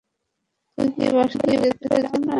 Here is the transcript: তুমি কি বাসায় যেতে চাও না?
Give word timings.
তুমি 0.77 0.89
কি 0.95 1.05
বাসায় 1.15 1.55
যেতে 1.63 1.85
চাও 1.85 1.97
না? 2.03 2.29